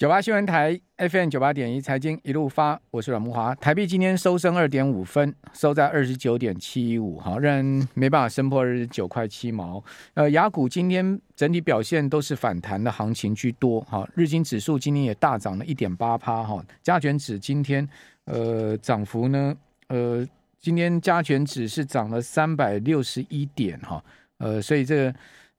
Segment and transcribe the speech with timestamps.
[0.00, 3.54] 九八新闻台 FM 九八点一财经一路发，我是阮木华。
[3.56, 9.84] 台币今天收升二点五分，收在二十九点七五，哈，仍然没办法升破二十九块七毛。
[10.14, 14.08] 呃，雅股今天整体表现都是反弹的行情居多，哈。
[14.14, 16.64] 日经指数今天也大涨了一点八趴，哈。
[16.82, 17.86] 加权指今天
[18.24, 19.54] 呃涨幅呢，
[19.88, 20.26] 呃，
[20.58, 24.02] 今天加权指是涨了三百六十一点，哈，
[24.38, 25.14] 呃，所以这个。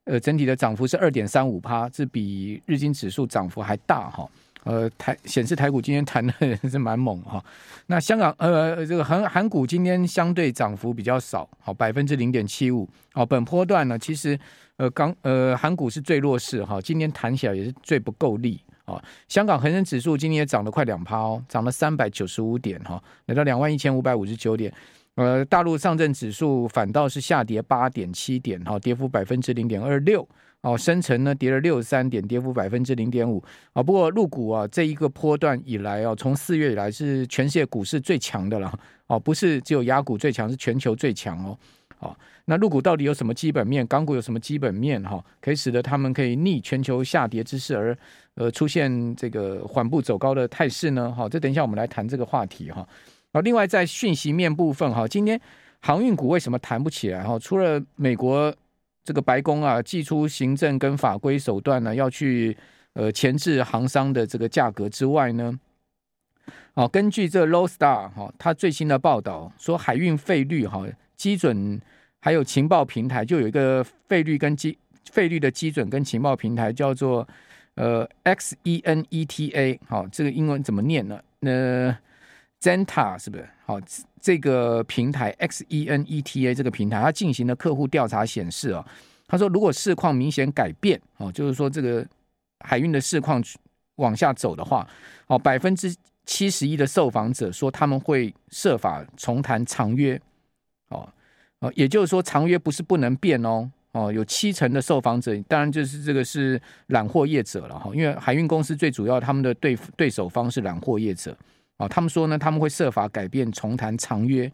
[0.05, 4.27] 呃，整体的涨幅是二点三五趴，是比日经指数涨幅还大哈。
[4.63, 6.33] 呃，台显示台股今天弹的
[6.69, 7.43] 是蛮猛哈。
[7.87, 12.87] 那香港呃，这个韩韩股今天相对涨幅比较少，好百分之零点七五。
[13.13, 14.39] 好，本波段呢，其实
[14.77, 19.03] 呃港呃韩股是最弱势哈，今天弹起来也是最不够力啊。
[19.27, 24.71] 香港恒生指数今天也涨了快两趴哦，涨了三百九十五点哈，来到两万一千五百五十九点。
[25.21, 30.27] 呃，大陆上证指数反倒是下跌八点七点，哈，跌幅百分之零点二六。
[30.61, 33.43] 哦，深成呢跌了六十三点，跌幅百分之零点五。
[33.73, 38.71] 啊，不过入股啊这一个波段以来啊，从四月以来是全世界股市最强的了。
[39.07, 41.57] 哦，不是只有亚股最强，是全球最强哦。
[41.97, 43.85] 好，那入股到底有什么基本面？
[43.85, 45.01] 港股有什么基本面？
[45.03, 47.97] 哈，可以使得他们可以逆全球下跌之势而
[48.35, 51.11] 呃出现这个缓步走高的态势呢？
[51.11, 52.87] 好，这等一下我们来谈这个话题哈。
[53.31, 55.39] 啊，另外在讯息面部分哈，今天
[55.79, 57.39] 航运股为什么弹不起来哈？
[57.39, 58.53] 除了美国
[59.03, 62.55] 这个白宫啊，祭出行政跟法规手段呢，要去
[62.93, 65.57] 呃钳制航商的这个价格之外呢，
[66.73, 71.79] 哦，根据这 Low Star 哈，它最新的报道说，海运费率哈基准
[72.19, 74.77] 还有情报平台，就有一个费率跟基
[75.09, 77.25] 费率的基准跟情报平台叫做
[77.75, 81.19] 呃 XENETA 好，这个英文怎么念呢？
[81.39, 81.95] 那
[82.61, 83.49] Zenta 是不是？
[83.65, 83.79] 好，
[84.21, 88.85] 这个平台 X E N E T A 这个平台，它进行了客户调查显示啊，
[89.27, 92.05] 他说如果市况明显改变哦，就是说这个
[92.59, 93.43] 海运的市况
[93.95, 94.87] 往下走的话，
[95.25, 95.95] 哦，百分之
[96.25, 100.21] 七十一的受访者说他们会设法重谈长约，
[100.89, 101.09] 哦
[101.61, 111.35] 哦，也就是说长约不是不能变哦哦，有七成的受访者，当然就是这个是揽货业者了哈，因为海运公司最主要他们的对对手方是揽货业者。
[111.81, 114.49] 哦，他们说呢，他们会设法改变重谈长约。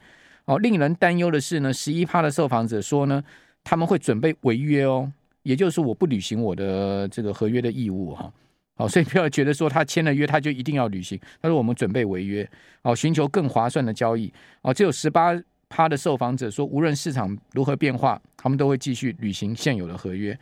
[0.45, 3.21] 哦，令人担忧的是呢，十一趴的受访者说呢，
[3.65, 5.11] 他们会准备违约哦，
[5.43, 8.31] 也就是我不履行我的这个合约的义务哈。
[8.77, 11.19] 哦，所以不要觉得说他签了约他就一定要履行。
[11.41, 12.49] 他说我们准备违约，
[12.83, 14.31] 哦，寻求更划算的交易。
[14.61, 15.37] 哦，只有十八
[15.67, 20.39] 趴的受访者说，无论市场如何变化，他们都会继续履行现有的合约。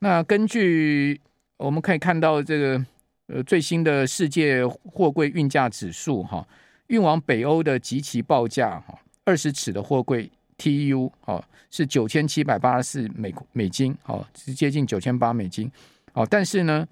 [0.00, 1.20] 那根据
[1.56, 2.84] 我们可以看到这个。
[3.28, 6.46] 呃，最新的世界货柜运价指数哈，
[6.86, 15.68] 运往北欧的即期报价哈，二十尺的货柜 T U 哈是九千七百八十四美美金，哦，是接近九千八美金，
[16.12, 16.86] 哦，但是呢，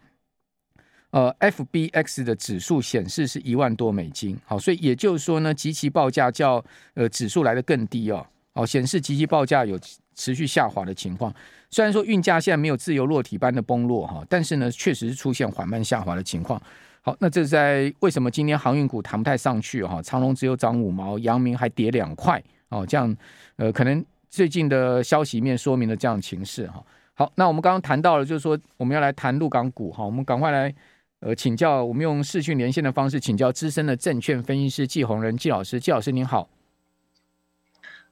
[1.10, 6.62] 呃，FBX 的指数显示是一万多美金，好，所以也就是说呢，即期报价较
[6.94, 9.78] 呃指数来的更低哦，哦，显示即期报价有
[10.14, 11.32] 持续下滑的情况。
[11.70, 16.60] 虽然说运价现在没有自由落体般的崩落哈，但是呢，确实是出现缓慢下滑的情况。
[17.02, 20.00] 好，那这是在为什么今天航运股弹不太上去哈？
[20.00, 23.14] 长荣只有涨五毛，阳明还跌两块哦，这样
[23.56, 26.82] 呃，可能最近的消息面说明了这样的情势哈。
[27.12, 30.74] 好，那我们刚刚谈到了，就是说我们要来谈陆港股哈，我们赶快来
[31.20, 36.48] 呃请教，我们用视讯连线的方式请教资深的证券分析师季宏仁季老师，季老师您好。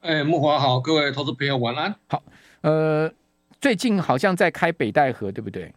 [0.02, 1.94] 哎，木华好，各位投资朋友晚安。
[2.08, 2.22] 好，
[2.60, 3.10] 呃。
[3.60, 5.72] 最近好像在开北戴河，对不对？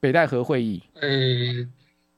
[0.00, 0.82] 北戴河会议。
[1.02, 1.68] 诶，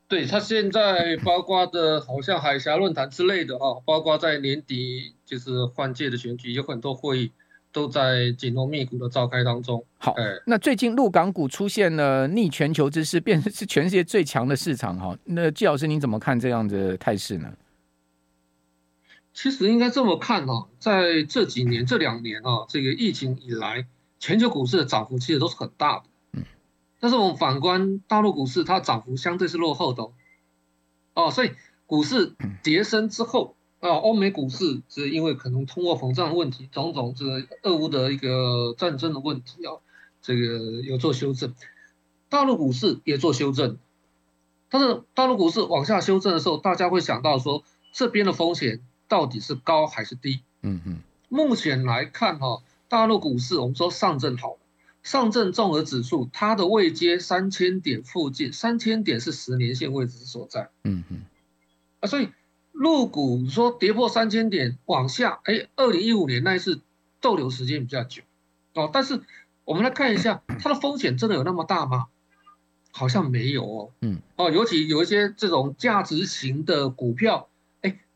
[0.06, 7.32] 对，他现在包括的，好像海峡论坛之类的啊，包括在年底就是换届的选举，有很多会议
[7.72, 9.84] 都在紧锣密鼓的召开当中。
[9.98, 10.14] 好，
[10.46, 15.19] 那最近陆港股出现了逆全球之势，变成是全世界最强的市场哈。
[15.24, 17.52] 那季老师您怎么看这样的态势呢？
[19.34, 23.87] 其实应该这么看哈，在这几年这两年啊，这个疫情以来。
[24.25, 26.04] 全球股市的涨幅其实都是很大的，
[26.34, 26.44] 嗯，
[27.00, 30.12] 但是我们反观大陆股市，它涨幅相对是落后的哦，
[31.14, 31.50] 哦，所以
[31.87, 39.82] 股市跌升之后，啊，欧美股市是因为可能通货膨胀的问题，种种这个俄乌的一个战争的问题啊，
[40.23, 41.52] 这个有做修正，
[42.29, 43.76] 大陆股市也做修正，
[44.70, 48.82] 但是大陆股市往下修正的时候，大家会想到说，这边的风险
[49.12, 50.41] 到底是高还是低？
[50.62, 52.62] 嗯嗯，目前来看哈。
[52.88, 54.59] 大陆股市，我们说上证好了，
[55.03, 60.70] 上证综合指数它的位阶三千点附近，三千点是十年线位置所在。
[60.85, 61.26] 嗯嗯，
[62.00, 62.31] 啊，所以
[62.73, 66.81] 入股说跌破三千点往下，哎，二零一五年那一次
[67.20, 68.23] 逗留时间比较久，
[68.73, 69.20] 哦，但是
[69.67, 72.06] 我们来看一下，它的风险真的有那么大吗？
[72.93, 73.91] 好像没有哦。
[74.00, 77.51] 嗯，哦，尤其有一些这种价值型的股票，哎，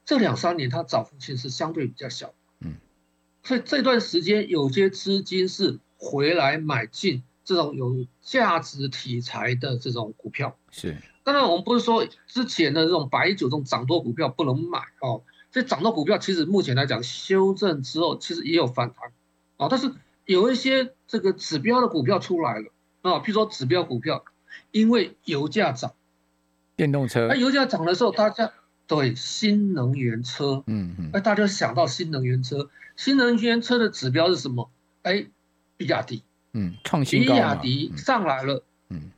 [0.06, 2.32] 这两三年它涨幅其实是相对比较小。
[2.60, 2.76] 嗯，
[3.42, 10.56] 所以这段时间有些资金是回来买进这种有价值题材的这种股票。
[10.70, 15.22] 是，当然我们不是说之前的这种白酒这种涨多股票不能买哦。
[15.50, 19.10] 这涨多股票其实目前来讲修正之后，其实也有反弹
[19.56, 19.90] 啊，但是
[20.26, 22.70] 有一些这个指标的股票出来了
[23.00, 24.24] 啊，譬如说指标股票，
[24.70, 25.94] 因为油价涨，
[26.76, 28.52] 电动车，那油价涨的时候，大家
[28.86, 34.70] 对新能源车，嗯嗯，哎，大家想到新能源车，新能源车的指标是什么？
[35.02, 35.26] 哎，
[35.76, 36.22] 比亚迪，
[36.52, 39.10] 嗯，创新高，比亚迪上来了，嗯，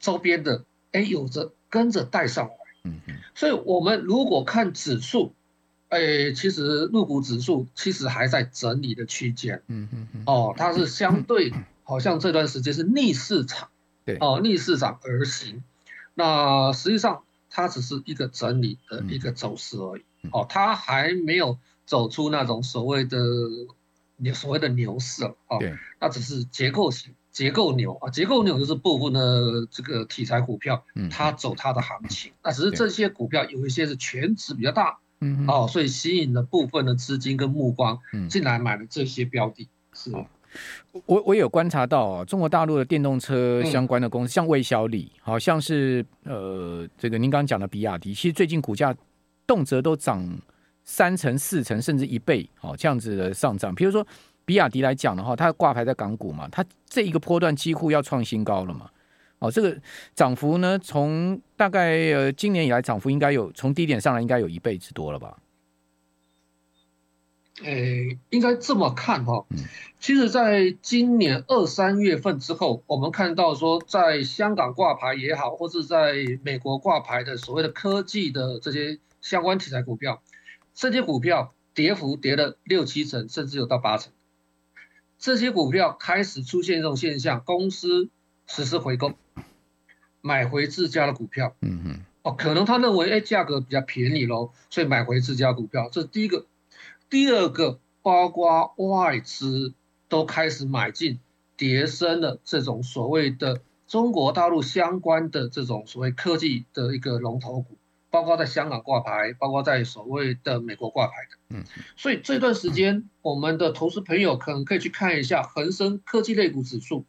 [0.00, 5.34] 周边的哎有着跟着带上来，嗯嗯，所以我们如果看指数。
[5.90, 11.52] 哎，其实陆股指数其实还在整理的区间，嗯嗯嗯，哦，它是相对
[11.84, 13.68] 好像这段时间是逆市场，
[14.04, 15.62] 对，哦，逆市场而行，
[16.14, 17.22] 那实际上
[17.56, 20.02] 它只是一个整理的一个走势而已，
[20.32, 21.56] 哦，它还没有
[21.86, 23.16] 走出那种所谓的
[24.16, 27.94] 牛所谓的牛市哦，对，那只是结构性结构牛。
[27.94, 34.98] 啊，结构牛就是部分的这个题材股票，它走它的行情，那只是这些股票有一些是权值比较大。
[35.20, 39.68] 嗯，哦，所以吸引了部分的资金跟目光进来买了这些标的。
[39.92, 40.10] 是，
[41.06, 48.94] 我我有观察到啊，中国大陆的电动车相关的公司，像魏小李，好像是呃，这个您刚刚讲的比亚迪，其实最近股价
[49.46, 50.24] 动辄都涨
[50.84, 53.74] 三成、四成，甚至一倍，好这样子的上涨。
[53.74, 54.06] 比如说
[54.44, 58.88] 比亚迪来讲的话，它挂牌在港股嘛，它这一个波段几乎要创新高了嘛。
[59.40, 59.76] 哦，这个
[60.14, 65.36] 涨幅呢，从大概呃今年以来涨幅应该有从低点上来应该有一倍之多了吧？
[67.62, 69.46] 诶，应该这么看哈。
[70.00, 80.20] 其实，在今年二三月份之后，我们看到说，在香港挂牌也好，或是在美国挂牌的所谓的科技的这些相关题材股票，
[80.74, 84.12] 这些股票跌幅跌了六七成，甚至有到八成。
[85.18, 88.10] 这些股票开始出现这种现象，公司
[88.46, 89.12] 实施回购。
[90.20, 96.46] 买回自家的股票，嗯嗯，哦，可能他认为，哎，价格比较便宜喽，所以买回自家股票，这是第一个。
[97.14, 99.72] 第二个，包括外资
[100.08, 101.20] 都开始买进，
[101.56, 107.78] 叠升了这种所谓的中国大陆相关的这种所谓科技的一个龙头股，
[108.10, 111.64] 包括在香港挂牌，包括在所谓的美国挂牌的，嗯，
[111.96, 117.04] 所以这段时间，我们的投资朋友可能可以去看一下恒生科技类股指数。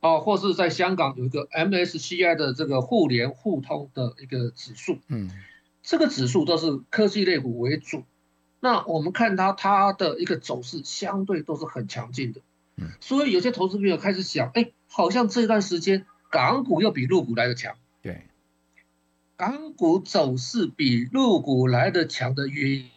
[0.00, 5.30] 哦，或是在香港有一个 MSCI 的这个互联互通的一个指数，嗯，
[5.84, 8.02] 这个指数都是科技类股为主。
[8.60, 12.40] 那我们看它它的一个走势相对都是很强劲的，
[12.76, 18.26] 嗯，所以有些投资朋友开始想，哎，好像这段时间港股又比陆股来的强，对，
[19.36, 22.90] 港股走势比陆股来的强的原因，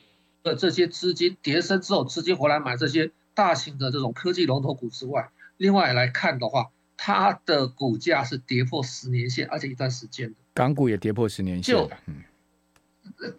[0.43, 6.71] 呃，这些资金跌升之后，资金回来买这些大型的这种科技龙头股之外，另外来看的话。
[7.03, 10.35] 它的股价是跌破十年线，而且一段时间的。
[10.53, 11.89] 港股也跌破十年线，就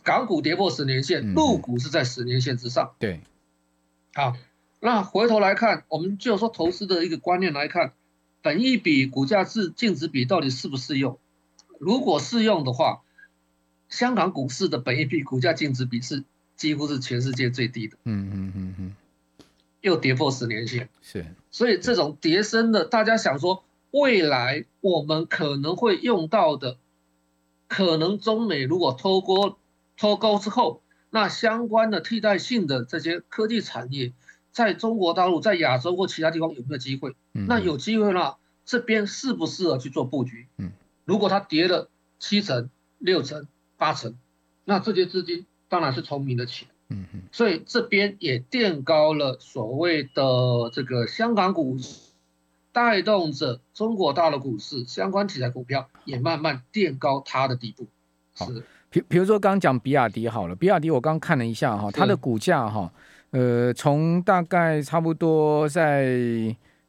[0.03, 2.95] 港股跌破十年线，陆股是在十年线之上。
[2.99, 3.21] 对，
[4.15, 4.37] 好，
[4.81, 7.93] 那回头来看，我们就说投资的一个观念来看，
[8.43, 11.19] 本益比、股价是净值比到底适不适用？
[11.79, 13.03] 如果适用的话，
[13.89, 16.25] 香港股市的本益比、股价净值比是
[16.57, 17.97] 几乎是全世界最低的。
[18.05, 18.97] 嗯嗯嗯嗯。
[19.81, 26.77] 又跌破十年线，是，所以这种跌升的，大家想说，未来我们可能会用到的，
[27.67, 29.57] 可能中美如果脱钩
[29.97, 34.13] 脱钩之后，那相关的替代性的这些科技产业，
[34.51, 37.15] 在中国大陆、在亚洲或其他地方有没有机会？
[37.35, 40.49] 嗯、那有机会了，这边适不适合去做布局？
[40.59, 40.73] 嗯，
[41.05, 43.47] 如果它跌了七成、六成、
[43.77, 44.17] 八成，
[44.65, 46.69] 那这些资金当然是聪明的钱。
[46.89, 52.13] 嗯嗯，所以这边也垫高了所谓的这个香港股市，
[52.71, 57.87] 带动着中国大陆股市相关题材股票也慢慢垫高它的底部。
[58.35, 62.93] 是，比比如说刚刚讲比亚迪好了，比亚迪我刚看了一下哈，它的股价哈，
[63.31, 66.15] 呃，从大概差不多在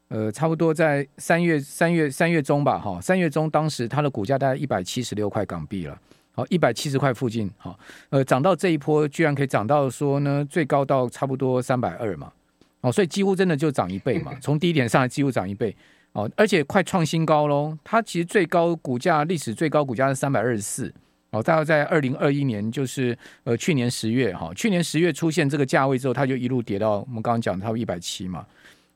[0.09, 5.97] 呃差不多在三月三月三月中吧哈，三月中当时它的股价大概一百七十六块港币了。
[6.35, 7.77] 好，一百七十块附近，好，
[8.09, 12.33] 呃，涨到这一波，居然可以涨到说呢，最高到差不多三百二嘛，
[12.81, 15.75] 哦，所以几乎真的就涨一倍嘛， 从低点上来几乎涨一倍，
[16.13, 17.77] 哦，而且快创新高喽。
[17.83, 20.91] 它其实最高股价历史最高股价是三百二十四，
[21.33, 28.45] 哦，大概在二零二一年，就是呃去年十月哈，去年十月出现这个价位之后，它就一路跌到我们刚刚讲它一百七嘛，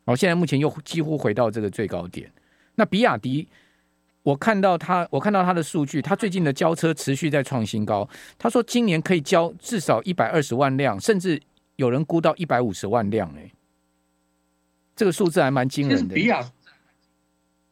[0.06, 2.32] 然哦，现在目前又几乎回到这个最高点。
[2.76, 3.50] 那比亚迪。
[4.24, 8.06] 我看到他，我看到他的数据，他最近的交车持续在创新高。
[8.38, 11.42] 他说今年可以交至少一百二十万辆，甚至
[11.78, 13.34] 有人估到一百五十万辆。
[13.38, 13.50] 哎，
[14.98, 16.14] 这个数字还蛮惊人的。
[16.14, 16.44] 比亚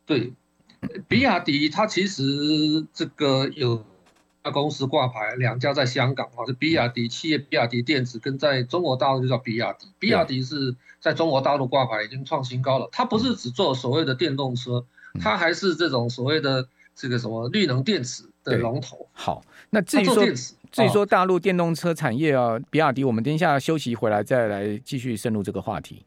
[0.06, 0.32] 对，
[1.10, 2.24] 比亚迪它其实
[2.94, 3.84] 这个有家
[4.52, 9.88] 公司挂牌，两家在香港啊，是比亚迪企业，比亚迪电子跟在中国大陆就叫比亚迪。
[10.00, 14.86] 比亚迪是在中国大陆挂牌已经创新高了，它不是只做所谓的电动车。
[15.22, 19.08] 它还是这种所谓的这个什么绿能电池的龙头。
[19.14, 20.26] 好，那至于说
[20.72, 26.06] 至于说大陆电动车产业啊，比亚迪，我们等一下休息回来再来继续深入这个话题。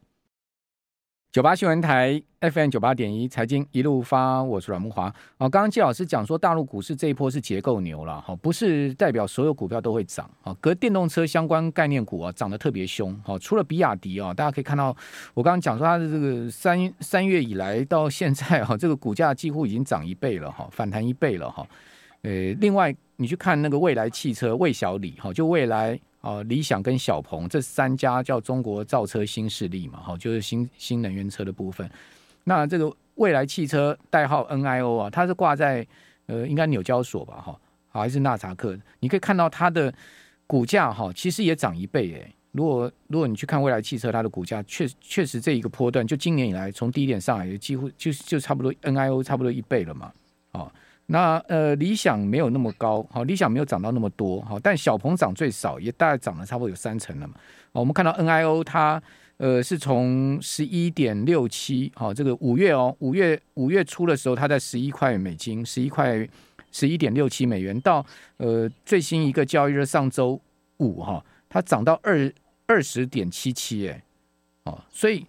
[1.31, 5.15] 九八新闻台 FM 九八点一财经一路发，我是阮木华。
[5.37, 10.29] 哦，刚刚季老师讲说，大陆股市这一波是结构牛了，哈，不是代表所有股票都会涨。
[10.43, 13.15] 啊，隔电动车相关概念股啊，涨得特别凶。
[13.23, 14.97] 好，除了比亚迪啊，大家可以看到，
[15.35, 21.67] 我刚刚讲说它的这个三三月以来到现在哈，这个股价几乎已经涨一倍了哈，反弹一倍了哈。
[22.23, 26.01] 呃，另外你去看那个未来汽车、魏小李哈，就未来。
[26.21, 31.89] 哦，理想跟小鹏这三家叫中国造车新势力嘛，哈，就是新新能源车的部分。
[32.45, 35.87] 那这个蔚来汽车代号 NIO 啊，它是挂在
[36.27, 37.61] 呃应该纽交所吧，哈，
[37.91, 38.77] 还是纳查克？
[39.01, 39.93] 你可以看到它的
[40.47, 42.35] 股价哈，其实也涨一倍诶。
[42.53, 50.13] 如果如果你去看蔚来汽车，它的股价确确实这一个波段，就今年以来从低点上来，几乎就就差不多 NIO 差不多一倍了嘛，
[50.53, 50.73] 哦。
[51.11, 57.35] 那呃，理想没有那么高，好，理想没有涨到那么多，好，但小鹏涨最少，也大概涨了差不多有三成了嘛。
[57.73, 59.03] 我们看到 NIO 它
[59.39, 66.29] 呃是从十一点六七，好，这个五月哦，五月五月初的时候，它在十一块美金，十一块
[66.71, 68.05] 十一点六七美元，到
[68.37, 70.39] 呃最新一个交易日上周
[70.77, 72.31] 五哈，它涨到二
[72.67, 74.03] 二十点七七，哎，
[74.65, 75.25] 哦，所以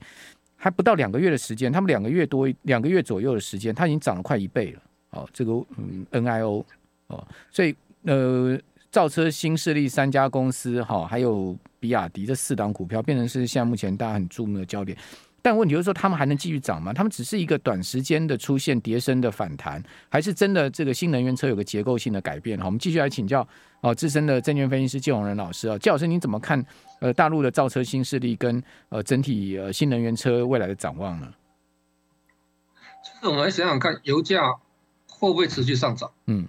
[0.57, 4.81] 还不到两个月的时间，他们两个月多两个月左右的时间，它已经涨了快一倍了。
[5.11, 6.63] 哦，这个嗯，NIO
[7.07, 8.57] 哦，所以呃，
[8.91, 14.97] 造车新势力三家公司哈、还有比亚迪这四档股票，变成是现在目前大家很注目的焦点。
[15.41, 16.91] 但问题就是说，他们还能继续涨吗？
[16.91, 22.59] 他们只是一个短时间的出现跌升的反弹，还是真的这个新能源车有个结构性的改变？
[22.59, 23.47] 好，我们继续来请教
[23.79, 26.63] 哦，资深的证券分析师季宏仁老师啊，季老师你怎么看
[26.99, 31.33] 呃大陆的造车新势力跟呃整体呃新能源车未来的展望呢？
[33.01, 34.41] 其实我们来想想看，油价。
[35.19, 36.11] 会不会持续上涨？
[36.25, 36.47] 嗯，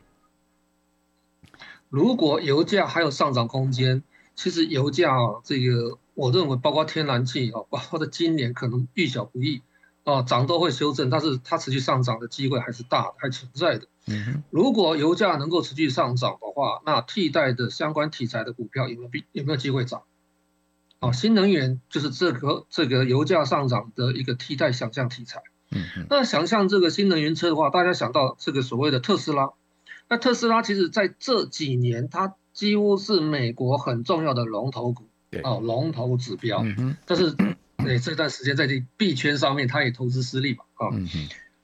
[1.89, 4.05] 如果油价还有上涨空间，
[4.37, 9.63] 其实油价啊，这个我认为包括天然气啊，包括的今年可能遇小不易
[10.05, 13.89] 啊，涨都会修正，但是它持续上涨的机会还是大的，还存在的。
[14.07, 20.05] 嗯，如果油价能够持续上涨的话，那替代的相关题材的股票有没有必有没有机会涨？
[21.01, 25.43] 啊，新能源就是这个这个油价上涨的一个替代想象题材。
[25.71, 29.51] 嗯，那想象这个新能源车的话，大家想到这个所谓的特斯拉，
[30.09, 35.05] 那特斯拉其实在这几年，它几乎是美国很重要的龙头股，
[35.45, 36.65] 哦，龙头指标。
[37.07, 37.37] 但是，
[37.79, 41.07] 哎，这段时间在这币圈上面，它也投资失利嘛，啊，嗯，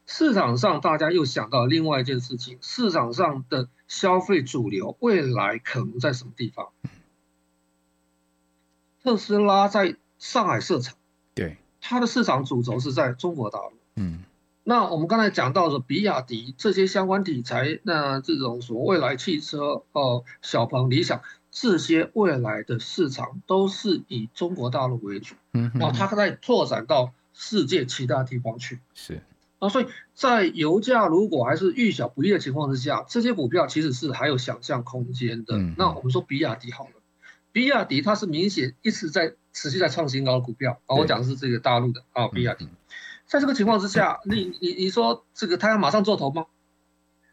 [0.06, 6.68] 市场上大家又想到另外一件事情，市场上的消费主流未来可能在什么地方？
[9.02, 10.94] 特斯拉在上海设厂，
[11.34, 13.75] 对，它的市场主轴是在中国大陆。
[13.96, 14.20] 嗯，
[14.62, 29.22] 那我们刚才讲到的比亚迪这些相关题材，那这种所谓未来汽车哦，小鹏、理想这些未来的市场都是以中国大陆为主，嗯，然后它在拓展到世界其他地方去，是。
[29.58, 35.58] 啊，所以在油价如果还是遇小不易的情况之下，这些股票其实是还有想象空间的。
[35.78, 36.90] 那我们说比亚迪好了，
[37.52, 42.68] 比亚迪它是明显一直在持续在创新高的股票啊，我讲的是这个大陆的啊，比亚迪。
[43.26, 46.46] 在这个情况之下，你你你说这个他要马上做头吗？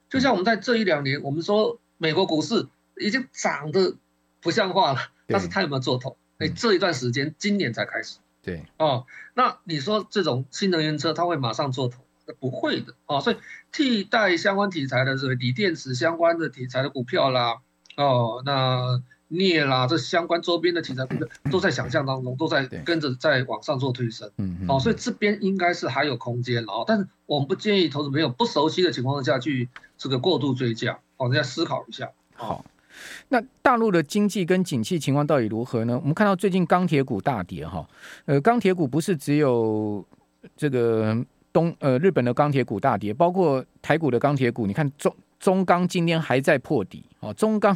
[0.10, 3.96] 就像我们在这一两年，我们说美国股市已经涨得
[4.42, 6.18] 不像话了，但是他有没有做头？
[6.40, 8.18] 哎，这一段时间今年才开始。
[8.42, 12.04] 对哦，那你说这种新能源车它会马上做头？
[12.40, 13.38] 不会的哦，所以
[13.72, 17.62] 替代相关题材的这个锂电池相关的题材的股票啦，
[17.98, 19.02] 哦那。
[19.34, 24.30] 镍啦，这相关周边的题材股票都在想象当中，都在跟着在往上做推升。
[24.38, 24.68] 嗯嗯。
[24.70, 31.00] 哦，所以这边应该是还有空间哦，但是我们不建议投资朋友不熟悉的情况下去这个过度追价。
[31.18, 32.10] 哦，大家思考一下。
[32.36, 32.64] 好，
[33.30, 35.98] 那大陆的经济跟景气情况到底如何呢？
[36.00, 37.88] 我们看到最近钢铁股大跌哈。
[38.26, 40.06] 呃，钢铁股不是只有
[40.56, 41.18] 这个
[41.52, 44.68] 东呃日本的钢铁股大跌，包括台股的钢铁股。
[44.68, 47.76] 你看中中钢今天还在破底哦，中钢。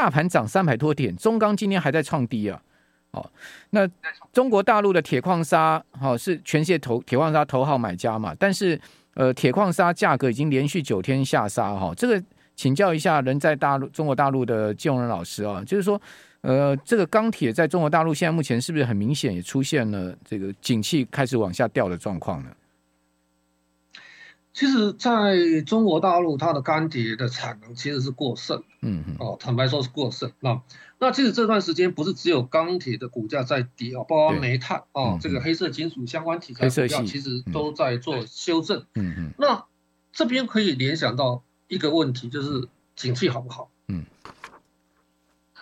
[0.00, 2.62] 大盘涨三百多点，中钢今天还在创低啊！
[3.10, 3.30] 哦，
[3.70, 3.88] 那
[4.32, 8.32] 中国大陆的铁矿砂，好是全世界头铁矿砂头号买家嘛？
[8.38, 8.80] 但是
[9.14, 11.92] 呃，铁矿砂价格已经连续九天下杀哈。
[11.96, 12.22] 这个
[12.54, 16.00] 请教一下人在大陆中国大陆的金融人老师啊，就是说，
[16.42, 22.50] 呃，这个钢铁在中国大陆现在目前是不是很明显也出现了这个景气开始往下掉的状况呢？
[24.58, 30.32] 其实，在中国大陆，它的钢铁的产能其实是过剩，嗯嗯，哦，坦白说是过剩。
[30.40, 30.60] 那
[30.98, 38.84] 那其实这段时间不是只有钢铁的股价在跌啊，包括煤炭啊，这个黑色金属相关题材股票其实都在做修正。
[38.96, 39.32] 嗯嗯。
[39.38, 39.64] 那
[40.12, 43.70] 这边可以联想到一个问题，就是景气好不好？
[43.86, 44.06] 嗯。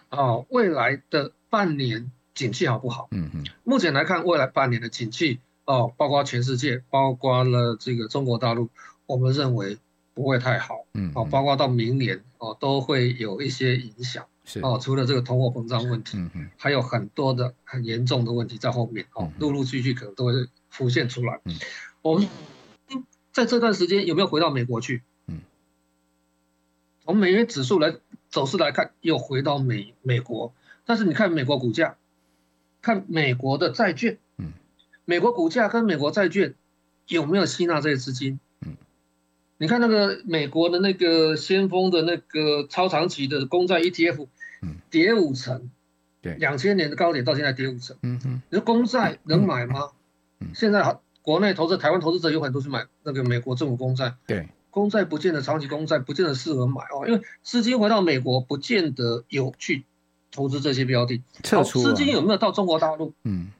[0.08, 3.08] 啊，未来的半年景气好不好？
[3.10, 3.44] 嗯嗯。
[3.62, 5.40] 目前来看，未来半年的景气。
[5.66, 8.70] 哦，包括全世界，包括了这个中国大陆，
[9.06, 9.78] 我们认为
[10.14, 10.86] 不会太好。
[10.94, 14.24] 嗯，哦，包括到明年哦，都会有一些影响。
[14.44, 19.06] 是哦，除了这个通货膨胀问题，嗯嗯，还有很多的很严重的问题在后面。
[19.12, 20.32] 哦，陆陆续续可能都会
[20.70, 21.40] 浮现出来。
[21.44, 21.54] 嗯，
[22.00, 22.28] 我们
[23.32, 25.02] 在这段时间有没有回到美国去？
[25.26, 25.40] 嗯，
[27.04, 27.96] 从美元指数来
[28.28, 30.54] 走势来看，又回到美美国。
[30.84, 31.96] 但是你看美国股价，
[32.80, 34.18] 看美国的债券。
[35.06, 36.54] 美国股价跟美国债券
[37.06, 38.40] 有没有吸纳这些资金？
[38.60, 38.76] 嗯，
[39.56, 44.26] 你看那个美国的那个先锋的那个超长期的公债 ETF，
[44.62, 45.70] 嗯，跌五成，
[46.20, 49.90] 对，两千年的高点到现在跌五成，嗯哼，你说公债能买吗？
[50.40, 59.84] 嗯，现在国内投资台湾投资者有很多是买那个美国政府公债，对，公债不见得长期公债不见得适合买哦，因为资金回到美国不见得有去
[60.32, 63.14] 投资这些标的，撤出，资金有没有到中国大陆？
[63.22, 63.52] 嗯。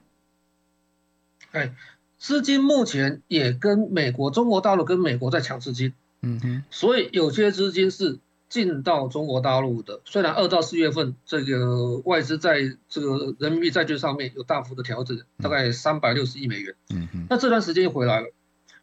[1.51, 1.75] 哎，
[2.17, 10.01] 资金目前也跟美国、中国大陆跟美国在抢资金，嗯哼，所以有些资金是进到中国大陆的。
[10.05, 18.27] 虽然二到四月份这个外资在这个人民币债券上面有大幅的调整，大概三百六十亿美元，嗯哼，那这段时间又回来了。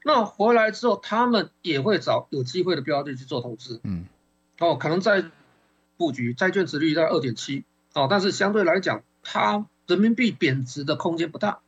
[0.04, 4.04] 那回来之后，他们也会找有机会的标的去做投资，嗯，
[4.58, 5.24] 哦，可能在
[5.96, 11.60] 布局债券值率在二点七，哦，但是相对来讲，它人民币贬值的空间不大。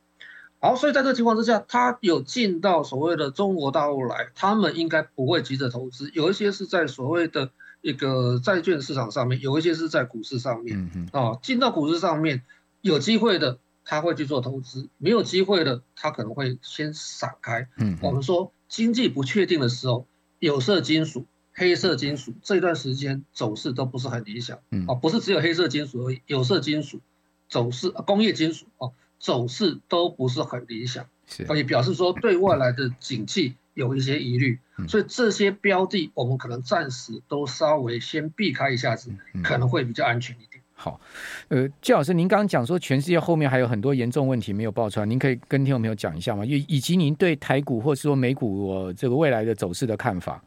[0.59, 10.79] 好，所以在这个情况之下，他有进到所谓的中国大陆来，他们应该不会急着投资，有一些是在所谓的一个债券市场上面，有一些是在股市上面。
[10.79, 11.09] 嗯嗯。
[11.11, 12.41] 啊，进到股市上面
[12.81, 17.67] 有机会的，他会去做投资；没有机会的，他可能会先散开。
[17.77, 17.99] 嗯。
[18.01, 20.07] 我们说经济不确定的时候，
[20.39, 24.57] 有色金属、黑色金属这段时间走势都不是很理想。
[24.71, 24.87] 嗯。
[24.87, 26.99] 啊，不是只有黑色金属而已，有色金属
[27.47, 28.89] 走势、工业金属啊。
[29.19, 39.11] 走势都不是很理想，所以表示说对未来的景气有一些疑虑，所以这些标的我们可能暂时都稍微先避开一下子，
[39.43, 40.61] 可能会比较安全一点。
[40.73, 41.01] 好，
[41.47, 46.45] 呃，季老师，您刚刚讲说全世界后面还有很多严重问题没有爆出来，您可以跟听众朋友讲一下吗？
[46.45, 50.43] 以以及您对台股或是说美股我这个未来的走势的看法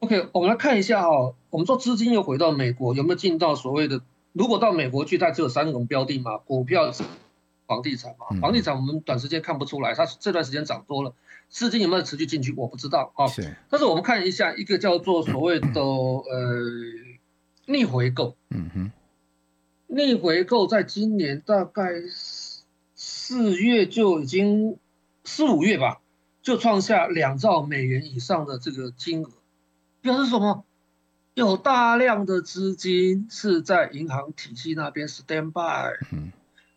[0.00, 4.02] ？OK，我们来看一下哦，我们说资金又回到美国，有没有进到所谓的？
[4.36, 6.92] 如果到美国去，它只有三种标的嘛，股票、
[7.66, 8.38] 房地产嘛。
[8.38, 11.14] 房地产我们短时间看不出来，它这段时间涨多了，
[11.48, 13.26] 资金有没有持续进去，我不知道啊。
[13.28, 13.56] 是。
[13.70, 16.60] 但是我们看一下一个叫做所谓的呃
[17.64, 18.36] 逆回购。
[18.50, 18.92] 嗯哼。
[19.86, 21.92] 逆回购在今年大概
[22.94, 24.76] 四月就已经
[25.24, 26.02] 四五月吧，
[26.42, 29.30] 就创下两兆美元以上的这个金额，
[30.02, 30.65] 表示什么？
[31.36, 36.32] 有大量的资金是在银行体系那边 stand by，嗯，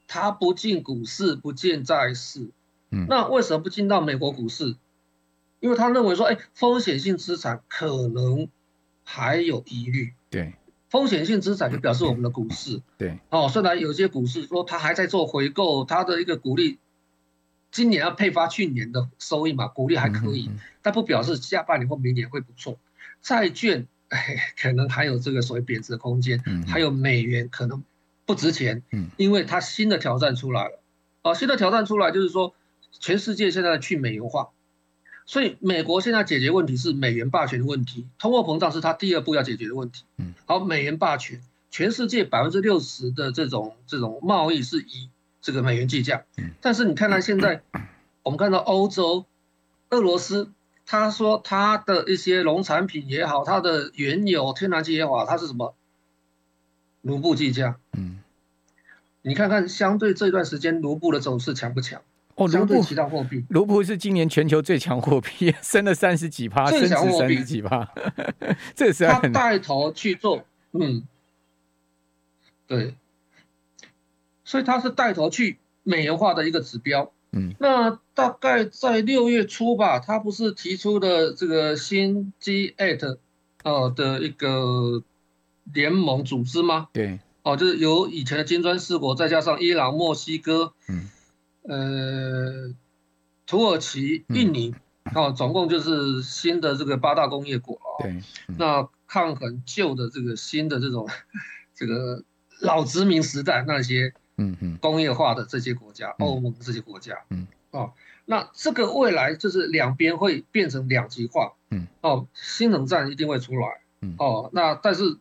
[0.06, 2.50] 他不进股市，不进债市，
[2.91, 4.76] 嗯，那为什么不进到美国股市？
[5.62, 8.50] 因为他认为说，哎，风险性资产可能
[9.06, 10.56] 还有疑虑，对，
[10.89, 16.80] 风险性资产就表示我们的股市，对，哦，虽然有些股市说它还在做回购，它的一个股利，
[17.72, 22.78] 今年要配发去年的收益嘛，股利还可以，但不表示下半年或明年会不错，
[23.22, 23.88] 债券。
[24.10, 27.84] 哎， 可能还有这个所谓贬值的空间，嗯，还有美元可能
[28.26, 30.80] 不值钱，嗯，因为它新的挑战出来了，
[31.22, 32.54] 哦，新的挑战出来就是说，
[33.00, 34.50] 全世界现在去美元化，
[35.26, 41.41] 所以美国现在解决问题是美元霸权的问题，通货膨胀是它第二步要解决的问题，嗯，好，美元霸权，
[41.72, 45.10] 全世界百分之六十的这种这种贸易是以
[45.41, 47.62] 这个美元计价，嗯，但是你看到现在，
[48.24, 49.26] 我们看到欧洲、
[49.89, 50.52] 俄罗斯。
[50.91, 55.75] 他说他的一些农产品也好，他的原油、天然气也好，他是什么
[57.04, 57.78] 卢布计价？
[57.95, 58.23] 嗯，
[59.21, 62.02] 你看看相对这段时间卢布的走势强不强？
[62.34, 67.88] 哦，卢布其他货币，卢布是今年全球最强货币， 升了三十几趴，升值三十几趴。
[68.73, 71.04] 这是他带头去做，嗯，
[72.65, 72.95] 对，
[74.43, 77.12] 所以他是带头去美元化的一个指标。
[77.32, 83.18] 嗯，那大概在六月初吧，他不是提出的这个新 G8
[83.63, 85.04] 呃的一个
[85.72, 86.88] 联盟组织吗？
[86.92, 91.10] 对，哦，就是由以前的金砖四国，再加上伊朗、墨西哥，嗯，
[91.62, 92.74] 呃，
[93.46, 98.02] 土耳其、印尼，嗯、哦，总共就是新的这个八大工业国啊。
[98.02, 98.12] 对，
[98.48, 101.08] 嗯、那抗衡旧的这个新的这种
[101.76, 102.24] 这个
[102.60, 104.15] 老殖民时代那些。
[104.39, 107.45] 嗯嗯，工业化的这些国家，欧、嗯、盟这些国家，嗯。
[107.71, 107.91] 哦，
[108.25, 111.86] 那这个未来就是两边会变成两极化，嗯。
[112.02, 114.15] 哦，新冷战一定会出来，嗯。
[114.17, 115.17] 哦，那但是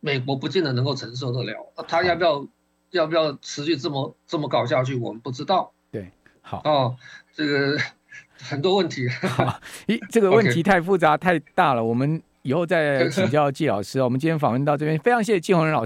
[0.00, 2.48] 美国不见得能够承受得了，他要不要、嗯、
[2.92, 5.72] 要不要持续这么这么搞下去，我们不知道。
[5.90, 6.62] 对，好。
[6.64, 6.96] 哦，
[7.34, 7.76] 这个
[8.40, 14.02] 很多问题，好，咦，这个问题 太复杂、太大了，我们以后再请教季老师。
[14.02, 15.82] 我们今天访问到这边，非常谢谢季红仁老师。